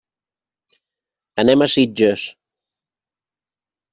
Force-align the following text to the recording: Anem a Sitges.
Anem 1.43 1.65
a 1.65 1.69
Sitges. 1.75 2.23